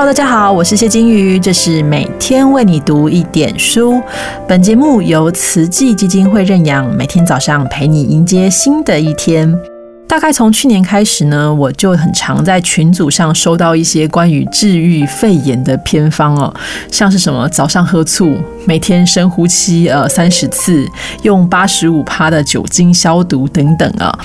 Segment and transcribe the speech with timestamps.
[0.00, 4.00] Hello，大家好，我是谢金鱼，这是每天为你读一点书。
[4.48, 9.54] 本节目由慈济基金会认养，每天早上陪你迎接新的一天。
[10.08, 16.52] 大概从去年开始呢，我就很常在群组上收到一些关于治愈肺炎的偏方哦，
[16.90, 20.86] 像是什么早上喝醋，每天深呼吸呃三十次，
[21.22, 24.16] 用八十五帕的酒精消毒等等啊。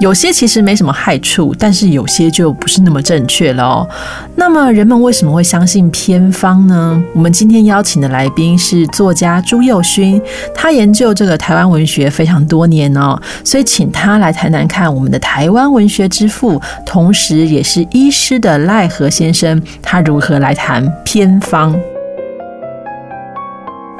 [0.00, 3.88] 有些其实没什么害处，但是有些就不是那么正确了哦。
[4.34, 7.00] 那么人们为什么会相信偏方呢？
[7.14, 10.20] 我们今天邀请的来宾是作家朱佑勋，
[10.54, 21.72] 他研究这个台湾文学非常多年哦，所以请他来谈谈看我们的台湾文学之父，同时也是医师的赖和先生，他如何来谈偏方。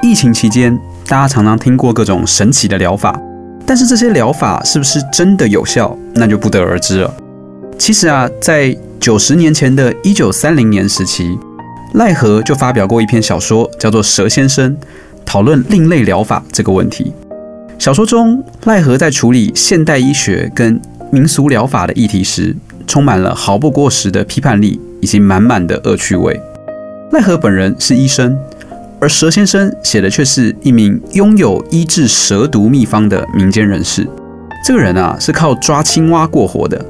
[0.05, 3.17] 疫情期间，大家常常听过各种神奇的疗法。
[3.65, 7.15] 但是这些疗法是不是真的有效，那就不得而知了。
[7.79, 11.39] 其实啊，在九十年前的一九三零年时期，
[11.95, 14.77] 赖何就发表过一篇小说，叫做《蛇先生》，
[15.25, 17.13] 讨论另类疗法这个问题。
[17.79, 20.81] 小说中，赖何在处理现代医学跟
[21.13, 22.57] 民俗疗法的议题时，
[22.89, 26.41] 充满了毫不过时的批判力以及满满的恶趣味。
[27.13, 28.37] 赖何本人是医生。
[29.03, 34.07] 而蛇先生写的却是一名拥有医治蛇毒秘方的民间人士。
[34.65, 36.81] 这个人啊，是靠抓青蛙过活的，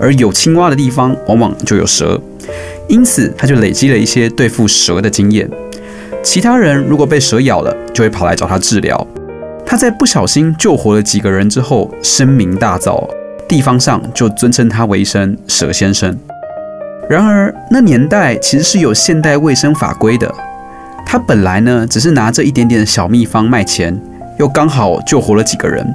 [0.00, 2.20] 而有青蛙的地方往往就有蛇，
[2.88, 5.48] 因此他就累积了一些对付蛇的经验。
[6.20, 9.06] 其他人如果被蛇咬了，就会跑来找他治疗。
[9.64, 13.08] 他在不小心救活了几个人之后，声名大噪，
[13.46, 16.18] 地方上就尊称他为一声蛇先生。
[17.08, 20.34] 然而，那年代其实是有现代卫生法规的。
[21.12, 23.94] 他本来呢，只是拿这一点点的小秘方卖钱，
[24.38, 25.86] 又刚好救活了几个人。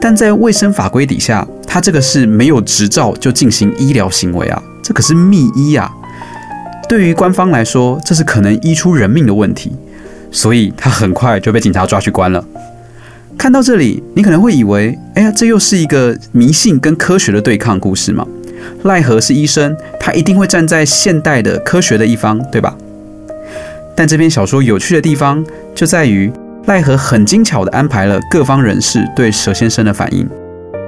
[0.00, 5.92] 但在卫生法规底下，他这个是没有执照就进行医疗行为啊，这可是秘医啊。
[6.88, 9.72] 对于官方来说，这是可能医出人命的问题，
[10.32, 12.42] 所以他很快就被警察抓去关了。
[13.36, 18.26] 看到这里，你可能会以为，哎呀，这又是一个迷信跟科学的对抗故事嘛？
[18.84, 22.74] 奈何是医生，他一定会站在现代的科学的一方，对吧？
[24.00, 25.44] 但这篇小说有趣的地方
[25.74, 26.32] 就在于，
[26.64, 30.26] 奈何很精巧地安排了各方人士对蛇先生的反应。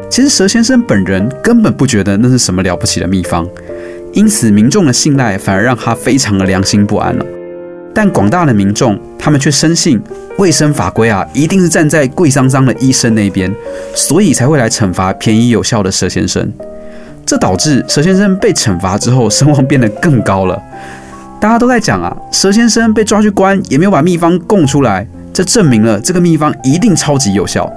[0.08, 3.46] 其实蛇先生本人根本不觉得那是什么了不起的秘方，
[4.14, 7.26] 因此民众的信赖反而让他非常的良心不安了。
[7.94, 10.02] 但广大的民众，他们却深信
[10.38, 13.54] 卫生法规啊，一定是站在贵桑桑的医生那边，
[13.94, 16.50] 所以才会来惩罚便宜有效的蛇先生。
[17.26, 20.58] 这导致蛇先生被惩罚之后，声望变得更高了。
[21.42, 27.68] 大家都在讲啊，蛇先生被抓去关，也没有把秘方供出来，这证明了这个秘方一定超级有效。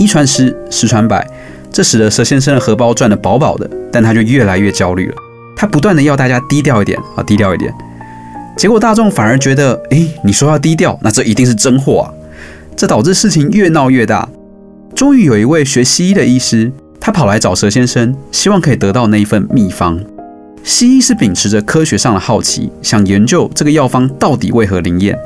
[0.00, 1.24] 一传十，十传百，
[1.70, 5.14] 这使得蛇先生的荷包赚得饱饱的，但他就越来越焦虑了。
[5.56, 7.72] 他不断的要大家低调一点啊，低调一点。
[8.56, 12.10] 结果大众反而觉得，诶，你说要低调，那这一定是真货啊。
[12.74, 14.28] 这导致事情越闹越大。
[14.96, 20.00] 终于有一位学西医的医师，他跑来找蛇先生，希望可以得到那一份秘方。
[20.64, 25.16] 西医是秉持着科学上的好奇，想研究这个药方到底为何灵验。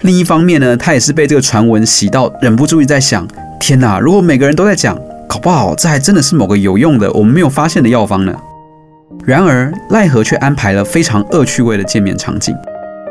[0.00, 3.28] 另一方面呢，他也是被这个传闻洗到，忍不住在想：
[3.60, 4.00] 天哪！
[4.00, 4.98] 如果每个人都在讲，
[5.28, 8.34] 搞不好这还真的是某个有用的、我们没有发现的药方呢。
[9.26, 12.56] 然而，奈何却安排了非常恶趣味的见面场景。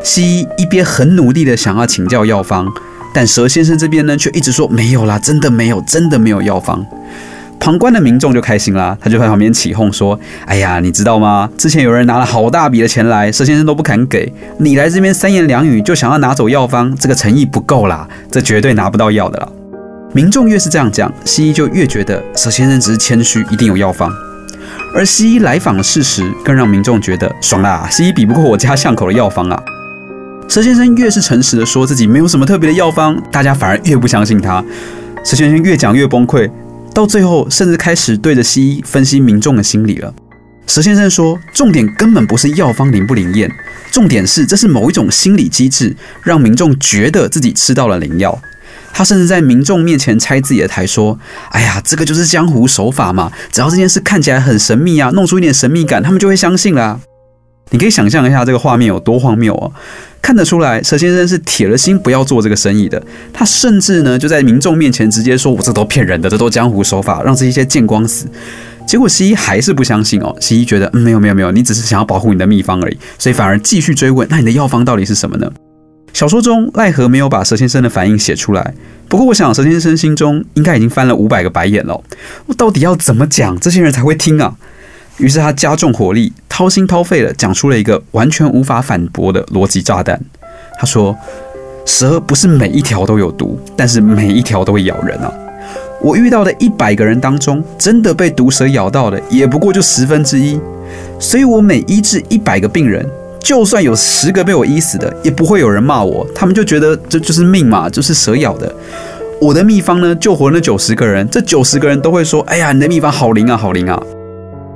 [0.03, 2.67] 西医一边很努力的想要请教药方，
[3.13, 6.83] 但蛇先生这边呢，却一直说没有啦，真的没有，真的没有药方。
[7.59, 11.49] 旁观的民众就开心啦，他就在旁边起哄说：“哎呀，你知道吗？
[11.57, 19.51] 之前有人拿了好大笔的钱来，佘先生都不肯给你来这边三言两语就想要拿走药方，这个诚意不够啦，这绝对拿不到药的了。”
[20.13, 24.11] 民众越是这样讲，西医就越觉得佘先生只是谦虚，一定有药方。
[24.95, 29.61] 而西医来访的事实更让民众觉得爽啦，西医比不过我家巷口的药方啊。
[30.47, 34.63] 佘先生越是诚实的说自己没有什么特别的药方，大家反而越不相信他。
[35.23, 36.49] 佘先生越讲越崩溃。
[36.93, 40.13] 到最后，甚至开始对着西医分析民众的心理了。
[40.67, 43.51] 石先生说，重点根本不是药方灵不灵验，
[43.91, 48.39] 重点是这是某一种心理机制，让民众觉得自己吃到了灵药。
[48.93, 51.17] 他甚至在民众面前拆自己的台，说
[51.49, 56.99] ：“哎呀，这个就是江湖手法嘛，只要这件事看起来很神秘啊，弄出一点神秘感，他们就会相信啦。”
[57.71, 59.71] 你可以想象一下这个画面有多荒谬哦！
[60.21, 63.01] 看得出来，佘先生是铁了心不要做这个生意的。
[63.31, 68.27] 他甚至呢就在民众面前直接说：“我这都骗人的，这都江湖手法，让这些见光死。”
[68.87, 70.35] 结果西医还是不相信哦。
[70.39, 75.51] 西医觉得：“，没有没有没有，你只是想要保护你的秘方而已。”所以反而继续追问：“那你的药方到底是什么呢？”
[76.11, 78.73] 小说中奈何没有把佘先生的反应写出来。
[79.07, 82.03] 不过我想，佘先生心中应该已经翻了五百个白眼了。
[82.47, 84.55] 我到底要怎么讲，这些人才会听啊？
[85.17, 86.33] 于是他加重火力。
[86.59, 90.19] 掏心掏肺的讲出了一个完全无法反驳的逻辑炸弹。
[90.77, 91.15] 他说
[91.87, 95.31] ：“蛇不是每一条都有毒，但是每一条都会咬人啊！
[96.01, 100.59] 我遇到的一百个人当中，真的被毒蛇咬到的也不过就十分之一。
[101.17, 103.09] 所以我每医治一百个病人，
[103.39, 108.75] 就算有十个被我医死的，也不会有人骂我，他们就觉得这就是命嘛，就是蛇咬的。
[109.39, 113.97] 我的秘方呢，救活了九十个人，这九十个人都会说：‘哎呀，你的秘方好灵啊，好灵啊！’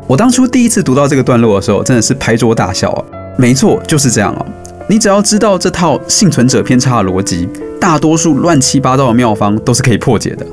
[0.06, 3.06] 我当初第一次读到这个段落的时候，真的是拍桌大笑啊！
[3.38, 4.46] 没错，就是这样哦。
[4.90, 7.48] 你只要知道这套幸存者偏差的逻辑，
[7.80, 10.46] 大多数乱七八糟的妙方都是可以破解的。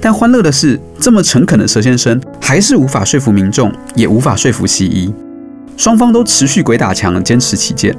[0.00, 5.12] 但欢乐的是，这么诚恳的蛇先生还是无法说服民众，也无法说服西医。
[5.76, 7.96] 双方都持续鬼打墙，坚持起见。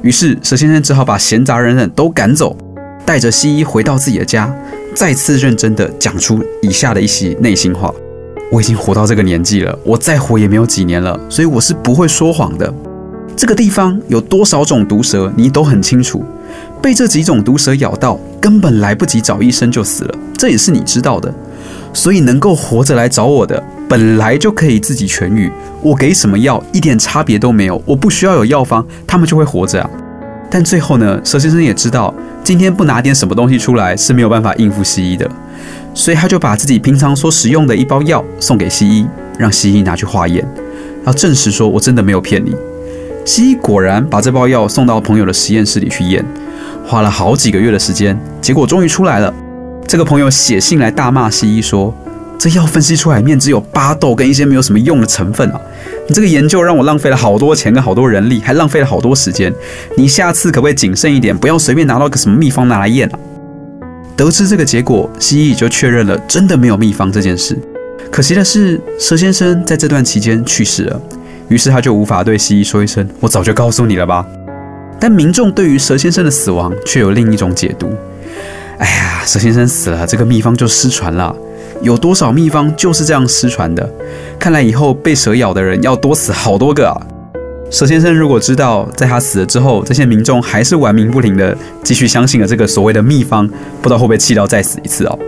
[0.00, 2.56] 于是蛇先生只好把闲杂人等都赶走，
[3.04, 4.54] 带着西医回到自己的家，
[4.94, 7.92] 再次认真地讲出以下的一席内心话：
[8.52, 12.70] 我已经活到这个年纪了，我再活也没有几年了，所以我是不会说谎的。
[13.34, 16.22] 这个地方有多少种毒蛇，你都很清楚。
[16.82, 21.32] 被这几种毒蛇咬到，根本来不及找医生就死了，这也是你知道的。
[21.94, 25.50] 所以能够活着来找我的，本来就可以自己痊愈。
[25.80, 29.88] 我给什么药一点差别都没有，我不需要有药方，他们就会活着啊。
[30.50, 32.12] 但最后呢，蛇先生也知道，
[32.44, 35.26] 今天不拿点什么东西出来是没有办法应付西医的，
[35.94, 39.06] 所以他就把自己平常所使用的一包药送给西医，
[39.38, 40.46] 让西医拿去化验，
[41.06, 42.54] 要证实说我真的没有骗你。
[43.24, 46.24] 西医果然把这包药送到朋友的实验室里去验，
[46.84, 49.32] 花了好几个月的时间，结果终于出来了。
[49.86, 51.94] 这个朋友写信来大骂西医说
[52.38, 55.60] ：“这药分析出来面只有巴豆跟一些没有什么用的成分啊！
[56.08, 59.52] 你这个研究让我浪费了好多钱跟好多人力，还浪费了好多时间。
[59.96, 63.18] 你下次可不可以谨慎一点，不要随便拿到个什么秘方拿来验啊？”
[64.16, 67.58] 得知这个结果，蜥蜴就确认了真的没有秘方这件事。
[68.10, 71.00] 可惜的是，佘先生在这段期间去世了。
[71.48, 74.26] 于是他就无法对蜥蜴说一声：“我早就告诉你了吧。”
[75.00, 77.90] 但民众对于蛇先生的死亡却有另一种解读
[78.78, 81.34] ：“哎呀，蛇先生死了，这个秘方就失传了。
[81.80, 83.90] 有多少秘方就是这样失传的？
[84.38, 86.96] 看来以后被蛇咬的人要多死好多个啊！”
[87.72, 93.48] 佘先生如果知道在他死了之后，这些民众还是顽冥不灵的继续相信了这个所谓的秘方，
[93.80, 95.18] 不知道会不会气到再死一次哦。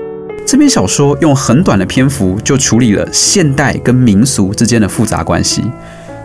[0.46, 5.64] 这篇小说用很短的篇幅就处理了现代跟民俗之间的复杂关系。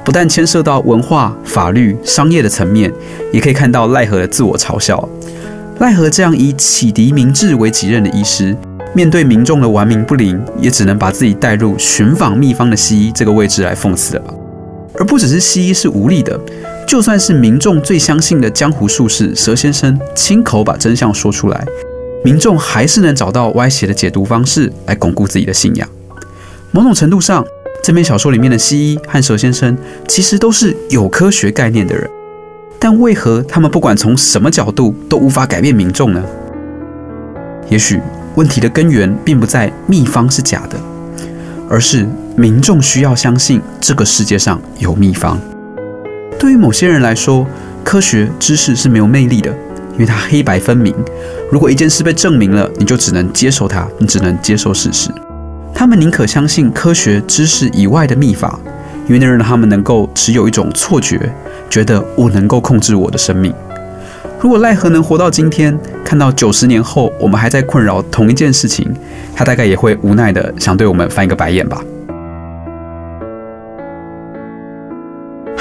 [0.03, 2.91] 不但牵涉到文化、法律、商业的层面，
[3.31, 5.07] 也可以看到奈何的自我嘲笑。
[5.79, 8.53] 奈何这样以启迪明智为己任的医师，
[8.93, 14.33] 面对民众的顽冥不灵，也只能把自己带入寻访秘方的西医这个位置来讽刺了吧。
[14.95, 16.39] 而不只是西医是无力的，
[16.87, 21.65] 就算是民众最相信的江湖术士蛇先生亲口把真相说出来，
[22.23, 25.87] 民众还是能找到歪斜的解读方式来巩固自己的信仰。
[26.71, 27.45] 某种程度上。
[27.81, 29.75] 这篇小说里面的西医和蛇先生
[30.05, 32.07] 其实都是有科学概念的人，
[32.77, 36.21] 但为何他们不管从什么角度都无法改变民众呢？
[37.69, 38.01] 也许
[38.35, 40.77] 问题的根源并不在秘方是假的，
[41.69, 42.05] 而是
[42.39, 45.37] 民众需要相信这个世界上有秘方。
[46.39, 47.45] 对于某些人来说，
[47.83, 49.51] 科学知识是没有魅力的，
[49.91, 50.95] 因为它黑白分明。
[51.51, 55.09] 如果一件事被证明了，你就只能接受它，你只能接受事实。
[55.75, 58.57] 他们宁可相信科学知识以外的秘法，
[59.05, 61.29] 因为那让他们能够持有一种错觉，
[61.69, 63.53] 觉得我能够控制我的生命。
[64.39, 68.89] 如果奈何能活到今天，看到九十年后我们还在困扰同一件事情，
[69.35, 71.83] 他大概也会无奈的想对我们翻一个白眼吧。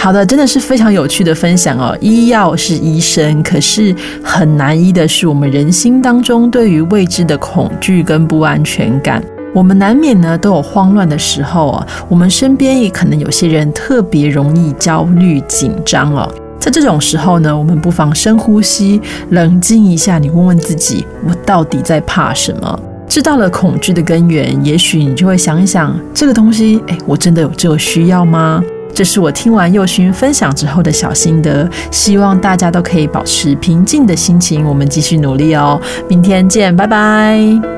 [0.01, 1.95] 好的，真的是非常有趣的分享哦。
[2.01, 9.21] 医药是医生，可是很难医的是我们人心当中对于未知的恐惧跟不安全感。
[9.53, 16.33] 我们难免呢都有慌乱的时候啊，我们身边也可能有些人特别容易焦虑紧张哦。
[16.61, 19.01] 在这种时候呢，我们不妨深呼吸，
[19.31, 22.81] 冷静一下，你问问自己，我到底在怕什么？
[23.09, 28.63] 知道了恐惧的根源，也许你就会想一想，这个东西，哎，我真的有这个需要吗？
[28.95, 35.81] 这是我听完佑勋分享之后的小心得，希望大家都可以保持平静的心情，我们继续努力哦。
[36.09, 37.78] 明天见，拜拜。